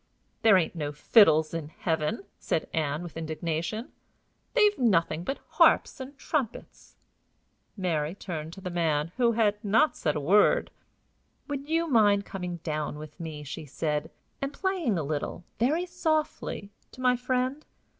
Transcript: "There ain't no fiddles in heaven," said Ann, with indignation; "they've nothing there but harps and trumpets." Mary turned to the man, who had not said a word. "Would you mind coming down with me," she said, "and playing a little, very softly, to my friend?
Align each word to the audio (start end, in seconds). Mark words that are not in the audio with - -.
"There 0.41 0.57
ain't 0.57 0.73
no 0.73 0.91
fiddles 0.91 1.53
in 1.53 1.67
heaven," 1.67 2.23
said 2.39 2.67
Ann, 2.73 3.03
with 3.03 3.15
indignation; 3.17 3.91
"they've 4.55 4.75
nothing 4.79 5.23
there 5.25 5.35
but 5.35 5.43
harps 5.57 5.99
and 5.99 6.17
trumpets." 6.17 6.95
Mary 7.77 8.15
turned 8.15 8.51
to 8.53 8.61
the 8.61 8.71
man, 8.71 9.11
who 9.17 9.33
had 9.33 9.63
not 9.63 9.95
said 9.95 10.15
a 10.15 10.19
word. 10.19 10.71
"Would 11.47 11.69
you 11.69 11.85
mind 11.85 12.25
coming 12.25 12.57
down 12.63 12.97
with 12.97 13.19
me," 13.19 13.43
she 13.43 13.67
said, 13.67 14.09
"and 14.41 14.51
playing 14.53 14.97
a 14.97 15.03
little, 15.03 15.43
very 15.59 15.85
softly, 15.85 16.71
to 16.93 16.99
my 16.99 17.15
friend? 17.15 17.63